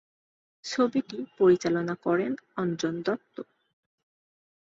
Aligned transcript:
ছবিটি 0.65 1.17
পরিচালনা 1.37 1.95
করেন 2.05 2.31
অঞ্জন 2.55 2.93
দত্ত। 3.01 3.35